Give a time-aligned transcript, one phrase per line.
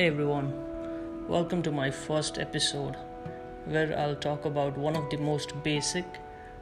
[0.00, 0.54] Hey everyone,
[1.28, 2.96] welcome to my first episode
[3.66, 6.06] where I'll talk about one of the most basic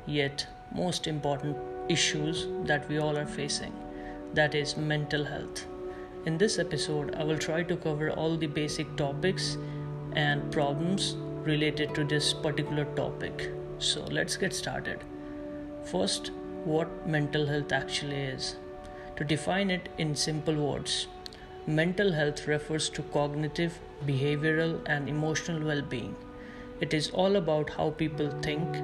[0.06, 1.56] yet most important
[1.88, 3.72] issues that we all are facing
[4.34, 5.66] that is mental health.
[6.26, 9.56] In this episode, I will try to cover all the basic topics
[10.16, 11.14] and problems
[11.44, 13.52] related to this particular topic.
[13.78, 15.04] So let's get started.
[15.84, 16.32] First,
[16.64, 18.56] what mental health actually is.
[19.14, 21.06] To define it in simple words,
[21.68, 26.16] mental health refers to cognitive, behavioral, and emotional well being.
[26.80, 28.76] It is all about how people think,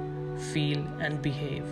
[0.53, 1.65] feel, and behave.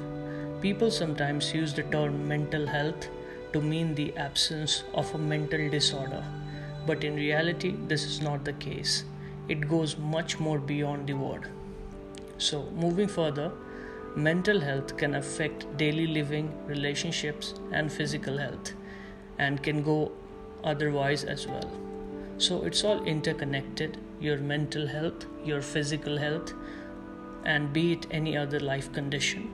[0.59, 3.09] People sometimes use the term mental health
[3.52, 6.23] to mean the absence of a mental disorder,
[6.88, 9.04] but in reality, this is not the case.
[9.48, 11.48] It goes much more beyond the word.
[12.40, 13.52] So, moving further,
[14.16, 18.73] mental health can affect daily living, relationships, and physical health,
[19.38, 20.12] and can go
[20.63, 21.69] otherwise as well.
[22.37, 26.53] So, it's all interconnected your mental health, your physical health,
[27.45, 29.49] and be it any other life condition.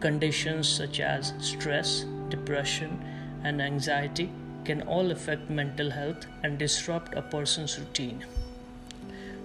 [0.00, 3.02] Conditions such as stress, depression,
[3.44, 4.30] and anxiety
[4.64, 8.24] can all affect mental health and disrupt a person's routine.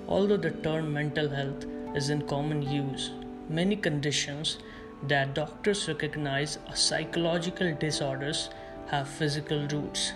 [0.07, 3.11] Although the term mental health is in common use,
[3.49, 4.57] many conditions
[5.03, 8.49] that doctors recognize as psychological disorders
[8.87, 10.13] have physical roots.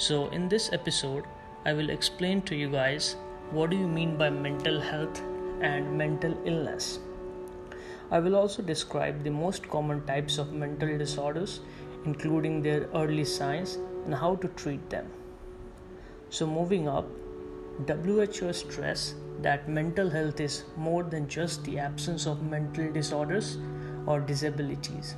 [0.00, 1.24] So, in this episode,
[1.66, 3.16] I will explain to you guys
[3.50, 5.20] what do you mean by mental health
[5.60, 7.00] and mental illness.
[8.10, 11.60] I will also describe the most common types of mental disorders,
[12.06, 13.74] including their early signs
[14.06, 15.06] and how to treat them.
[16.30, 17.06] So, moving up,
[17.86, 23.58] WHO stress that mental health is more than just the absence of mental disorders
[24.06, 25.14] or disabilities.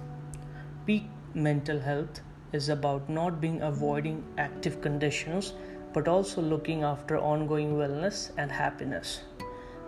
[0.87, 2.21] Peak mental health
[2.53, 5.55] is about not being avoiding active conditions
[5.93, 9.21] but also looking after ongoing wellness and happiness.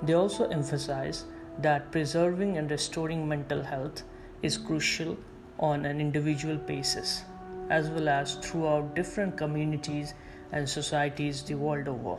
[0.03, 1.25] They also emphasize
[1.59, 4.03] that preserving and restoring mental health
[4.43, 5.17] is crucial
[5.59, 7.25] on an individual basis
[7.71, 10.15] as well as throughout different communities
[10.53, 12.17] and societies the world over.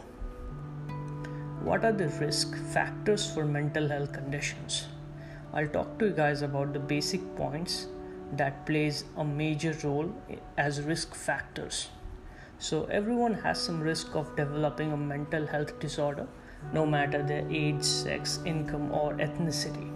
[1.64, 4.88] What are the risk factors for mental health conditions?
[5.53, 7.88] I'll talk to you guys about the basic points
[8.38, 10.13] that plays a major role
[10.57, 11.90] as risk factors.
[12.57, 16.28] So everyone has some risk of developing a mental health disorder
[16.74, 19.91] no matter their age, sex, income or ethnicity.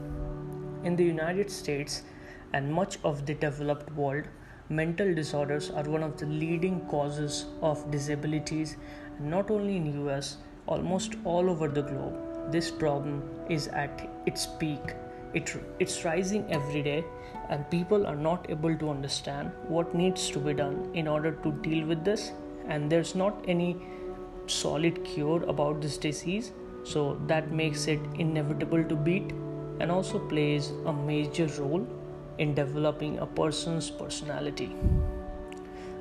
[0.84, 2.04] In the United States
[2.54, 4.26] and much of the developed world,
[4.70, 8.78] mental disorders are one of the leading causes of disabilities
[9.20, 12.52] not only in US almost all over the globe.
[12.52, 14.96] This problem is at its peak.
[15.34, 17.04] It, it's rising every day,
[17.50, 21.52] and people are not able to understand what needs to be done in order to
[21.52, 22.32] deal with this.
[22.68, 23.78] And there's not any
[24.48, 26.52] solid cure about this disease,
[26.84, 29.32] so that makes it inevitable to beat
[29.80, 31.88] and also plays a major role
[32.40, 34.76] in developing a person's personality.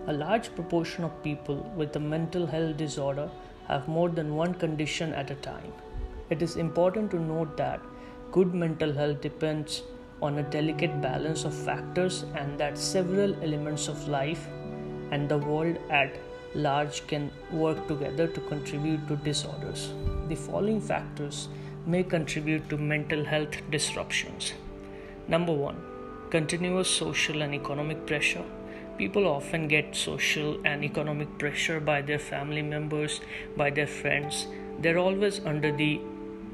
[0.06, 3.30] A large proportion of people with a mental health disorder
[3.66, 5.72] have more than one condition at a time.
[6.30, 7.80] It is important to note that
[8.32, 9.82] good mental health depends
[10.20, 14.46] on a delicate balance of factors and that several elements of life
[15.10, 16.18] and the world at
[16.54, 19.92] large can work together to contribute to disorders.
[20.28, 21.48] The following factors
[21.86, 24.52] may contribute to mental health disruptions.
[25.28, 25.84] Number 1
[26.30, 28.44] continuous social and economic pressure
[28.98, 33.20] People often get social and economic pressure by their family members,
[33.56, 34.48] by their friends.
[34.80, 36.00] They're always under the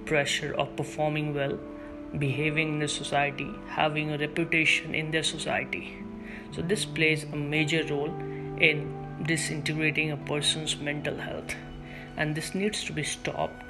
[0.07, 1.59] pressure of performing well,
[2.19, 5.99] behaving in the society, having a reputation in their society.
[6.53, 8.15] So, this plays a major role
[8.59, 8.93] in
[9.23, 11.55] disintegrating a person's mental health,
[12.17, 13.65] and this needs to be stopped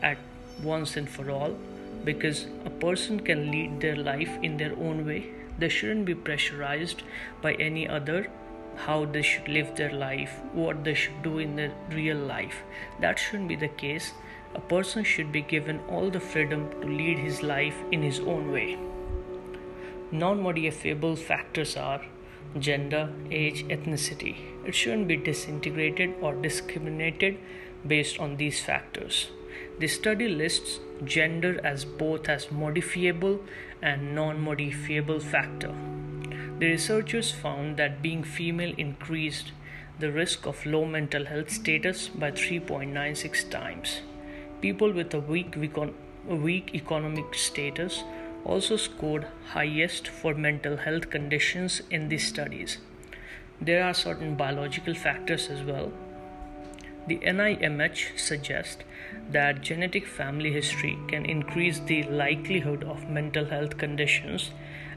[0.00, 0.18] at
[0.62, 1.56] once and for all
[2.04, 7.02] because a person can lead their life in their own way they shouldn't be pressurized
[7.42, 8.28] by any other
[8.86, 12.62] how they should live their life, what they should do in their real life.
[13.00, 14.12] That shouldn't be the case.
[14.54, 18.52] A person should be given all the freedom to lead his life in his own
[18.52, 18.78] way.
[20.10, 22.02] Non modifiable factors are
[22.58, 24.36] gender, age, ethnicity.
[24.64, 27.38] It shouldn't be disintegrated or discriminated
[27.86, 29.28] based on these factors.
[29.78, 33.40] The study lists gender as both as modifiable
[33.80, 35.72] and non-modifiable factor.
[36.58, 39.52] The researchers found that being female increased
[40.00, 44.00] the risk of low mental health status by 3.96 times.
[44.60, 45.56] People with a weak,
[46.26, 48.02] weak economic status
[48.44, 52.78] also scored highest for mental health conditions in these studies.
[53.60, 55.92] There are certain biological factors as well
[57.08, 58.84] The NIMH suggests
[59.30, 64.50] that genetic family history can increase the likelihood of mental health conditions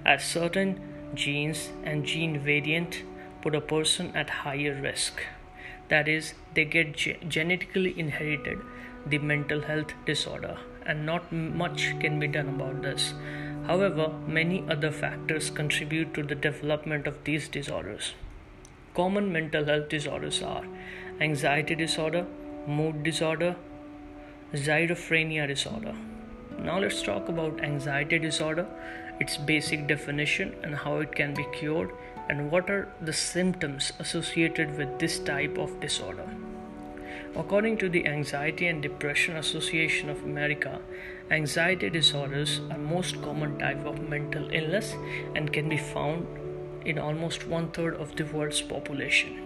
[0.06, 0.81] as certain
[1.13, 3.04] genes and gene variant
[3.42, 5.24] put a person at higher risk.
[5.88, 8.60] That is, they get ge- genetically inherited
[9.06, 13.13] the mental health disorder, and not much can be done about this.
[13.68, 18.13] However, many other factors contribute to the development of these disorders.
[18.95, 20.65] Common mental health disorders are
[21.19, 22.25] anxiety disorder,
[22.68, 23.56] mood disorder,
[24.53, 25.95] schizophrenia disorder.
[26.59, 28.68] Now let's talk about anxiety disorder,
[29.19, 31.92] its basic definition and how it can be cured
[32.30, 36.27] and what are the symptoms associated with this type of disorder.
[37.33, 40.81] According to the Anxiety and Depression Association of America,
[41.30, 44.95] anxiety disorders are most common type of mental illness
[45.33, 46.28] and can be found
[46.83, 49.38] in almost one third of the world's population.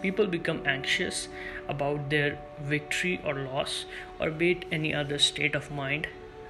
[0.00, 1.28] People become anxious
[1.68, 3.84] about their victory or loss,
[4.18, 6.06] or be it any other state of mind.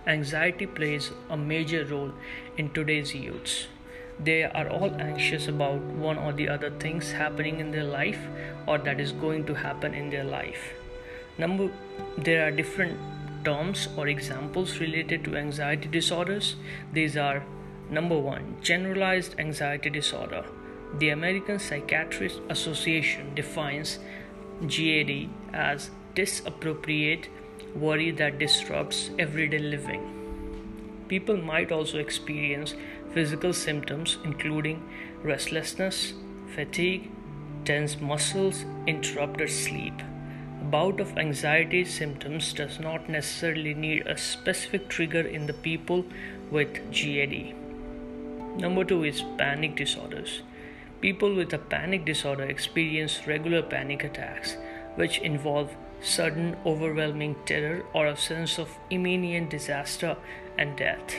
[0.06, 2.12] Anxiety plays a major role
[2.56, 3.66] in today's youths.
[4.22, 8.19] They are all anxious about one or the other things happening in their life
[8.67, 10.75] or that is going to happen in their life.
[11.38, 11.70] Number
[12.19, 12.99] there are different
[13.44, 16.56] terms or examples related to anxiety disorders.
[16.93, 17.43] These are
[17.88, 20.44] Number 1 Generalized Anxiety Disorder.
[20.99, 23.99] The American Psychiatric Association defines
[24.66, 27.28] GAD as disappropriate
[27.75, 30.02] worry that disrupts everyday living.
[31.08, 32.75] People might also experience
[33.12, 34.83] physical symptoms including
[35.23, 36.12] restlessness,
[36.55, 37.11] fatigue,
[37.65, 39.95] tense muscles, interrupted sleep.
[40.61, 46.05] A bout of anxiety symptoms does not necessarily need a specific trigger in the people
[46.51, 47.55] with GAD.
[48.59, 50.43] Number two is panic disorders.
[51.01, 54.57] People with a panic disorder experience regular panic attacks,
[54.97, 60.17] which involve sudden, overwhelming terror or a sense of imminent disaster
[60.59, 61.15] and death.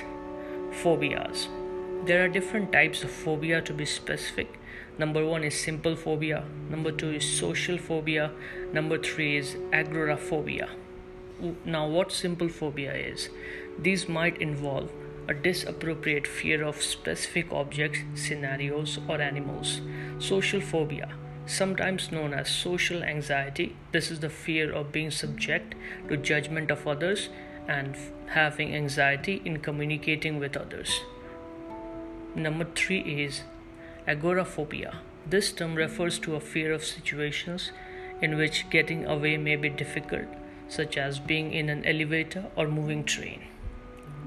[0.71, 1.47] Phobias.
[2.03, 4.59] There are different types of phobia to be specific.
[4.97, 8.31] Number one is simple phobia, number two is social phobia,
[8.73, 10.69] number three is agoraphobia.
[11.63, 13.29] Now, what simple phobia is?
[13.77, 14.89] These might involve
[15.27, 19.81] a disappropriate fear of specific objects, scenarios, or animals.
[20.17, 21.13] Social phobia,
[21.45, 25.75] sometimes known as social anxiety, this is the fear of being subject
[26.09, 27.29] to judgment of others
[27.67, 27.95] and
[28.25, 31.01] having anxiety in communicating with others.
[32.35, 33.41] Number 3 is
[34.07, 35.01] agoraphobia.
[35.27, 37.71] This term refers to a fear of situations
[38.21, 40.27] in which getting away may be difficult,
[40.69, 43.41] such as being in an elevator or moving train.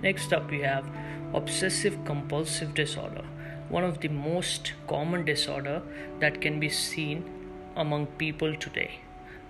[0.03, 0.87] Next up, we have
[1.33, 3.25] obsessive compulsive disorder,
[3.71, 5.81] one of the most common disorder
[6.21, 7.25] that can be seen
[7.75, 9.01] among people today.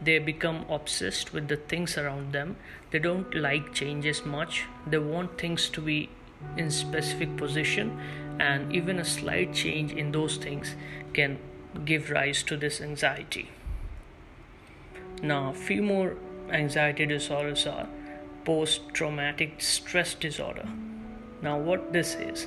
[0.01, 2.57] They become obsessed with the things around them.
[2.93, 4.65] They don't like changes much.
[4.87, 6.11] They want things to be
[6.57, 7.99] in specific position
[8.39, 10.75] and even a slight change in those things
[11.13, 11.39] can
[11.85, 13.51] give rise to this anxiety.
[15.23, 16.17] Now, a few more
[16.51, 17.89] anxiety disorders are
[18.45, 20.69] post traumatic stress disorder.
[21.43, 22.47] Now, what this is,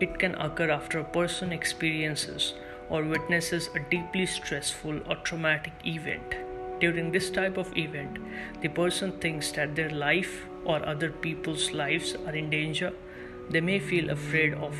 [0.00, 2.54] it can occur after a person experiences
[2.88, 6.34] or witnesses a deeply stressful or traumatic event.
[6.80, 8.18] During this type of event,
[8.62, 12.92] the person thinks that their life or other people's lives are in danger.
[13.50, 14.76] They may feel afraid of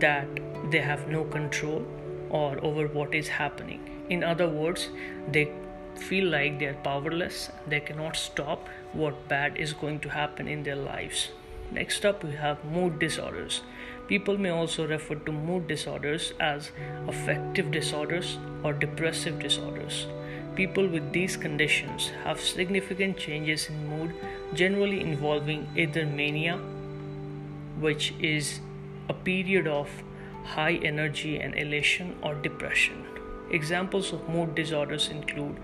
[0.00, 0.28] that
[0.70, 1.84] they have no control
[2.30, 3.80] or over what is happening.
[4.08, 4.88] In other words,
[5.30, 5.50] they
[5.96, 10.62] feel like they are powerless, they cannot stop what bad is going to happen in
[10.62, 11.28] their lives.
[11.70, 13.62] Next up, we have mood disorders.
[14.06, 16.70] People may also refer to mood disorders as
[17.08, 20.06] affective disorders or depressive disorders.
[20.54, 24.14] People with these conditions have significant changes in mood,
[24.52, 26.60] generally involving either mania,
[27.78, 28.60] which is
[29.08, 29.88] a period of
[30.44, 33.04] high energy and elation, or depression.
[33.50, 35.56] Examples of mood disorders include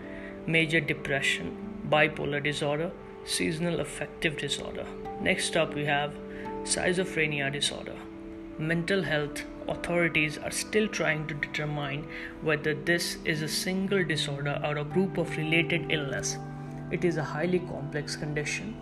[0.46, 1.56] major depression,
[1.88, 2.90] bipolar disorder,
[3.24, 4.86] seasonal affective disorder.
[5.20, 6.14] Next up, we have
[6.64, 7.96] schizophrenia disorder.
[8.58, 12.06] Mental health authorities are still trying to determine
[12.42, 16.36] whether this is a single disorder or a group of related illness.
[16.90, 18.74] It is a highly complex condition.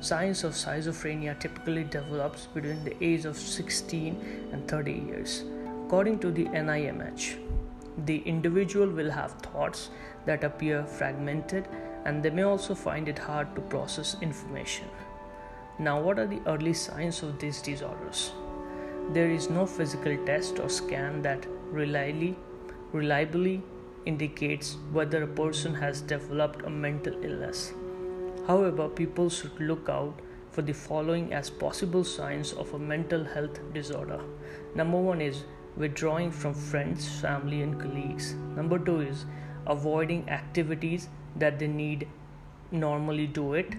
[0.00, 5.44] Science of schizophrenia typically develops between the age of 16 and 30 years.
[5.86, 7.38] According to the NIMH,
[8.04, 9.88] the individual will have thoughts
[10.26, 11.66] that appear fragmented
[12.04, 14.86] and they may also find it hard to process information.
[15.78, 18.32] Now, what are the early signs of these disorders?
[19.12, 22.36] There is no physical test or scan that reliably,
[22.92, 23.62] reliably
[24.04, 27.72] indicates whether a person has developed a mental illness.
[28.46, 33.58] However, people should look out for the following as possible signs of a mental health
[33.74, 34.20] disorder.
[34.74, 35.42] Number one is
[35.76, 38.34] withdrawing from friends, family, and colleagues.
[38.54, 39.26] Number two is
[39.66, 42.08] avoiding activities that they need
[42.70, 43.74] normally do it.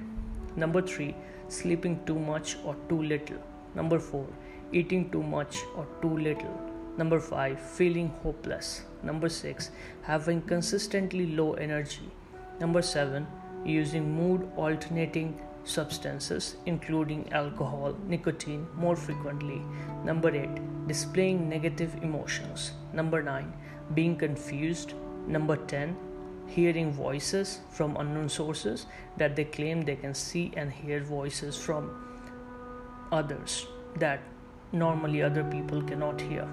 [0.55, 1.15] Number three,
[1.47, 3.41] sleeping too much or too little.
[3.73, 4.27] Number four,
[4.71, 6.61] eating too much or too little.
[6.97, 8.83] Number five, feeling hopeless.
[9.03, 9.71] Number six,
[10.01, 12.11] having consistently low energy.
[12.59, 13.27] Number seven,
[13.65, 19.61] using mood alternating substances, including alcohol, nicotine, more frequently.
[20.03, 20.87] Number 8.
[20.87, 22.71] Displaying negative emotions.
[22.93, 23.53] Number 9.
[23.93, 24.93] Being confused.
[25.27, 25.95] Number 10.
[26.47, 28.85] Hearing voices from unknown sources
[29.17, 31.91] that they claim they can see and hear voices from
[33.11, 34.21] others that
[34.71, 36.47] normally other people cannot hear.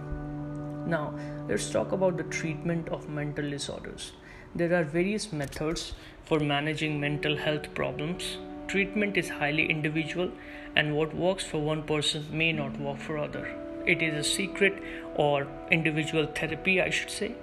[0.87, 1.14] Now,
[1.49, 4.12] let's talk about the treatment of mental disorders.
[4.54, 5.92] There are various methods
[6.25, 10.32] for managing mental health problems Treatment is highly individual,
[10.75, 13.54] and what works for one person may not work for other.
[13.87, 14.82] It is a secret
[15.14, 17.34] or individual therapy, I should say.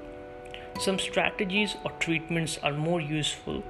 [0.79, 3.63] Some strategies or treatments are more useful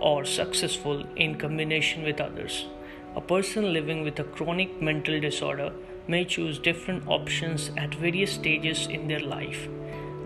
[0.00, 2.66] or successful in combination with others.
[3.14, 5.72] A person living with a chronic mental disorder
[6.08, 9.68] may choose different options at various stages in their life.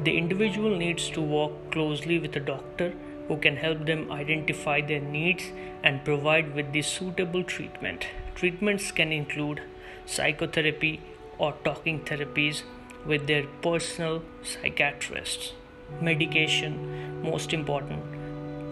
[0.04, 2.92] The individual needs to work closely with a doctor
[3.28, 5.44] who can help them identify their needs
[5.82, 8.06] and provide with the suitable treatment.
[8.34, 9.62] Treatments can include
[10.04, 11.00] psychotherapy
[11.38, 12.62] or talking therapies
[13.04, 15.52] with their personal psychiatrists.
[16.00, 18.02] Medication, most important.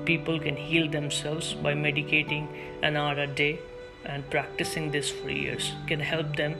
[0.04, 2.48] People can heal themselves by medicating
[2.82, 3.58] an hour a day
[4.04, 6.54] and practicing this for years can help them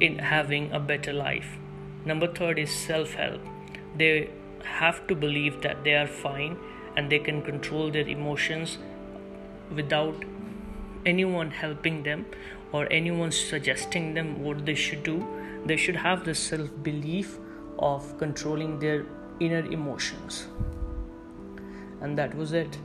[0.00, 1.56] in having a better life.
[2.04, 3.40] Number third is self help.
[3.96, 4.30] They
[4.64, 6.56] have to believe that they are fine
[6.96, 8.78] and they can control their emotions
[9.74, 10.24] without
[11.04, 12.26] anyone helping them
[12.72, 15.26] or anyone suggesting them what they should do.
[15.64, 17.38] They should have the self belief
[17.78, 19.06] of controlling their
[19.40, 20.46] inner emotions.
[22.00, 22.78] And that was it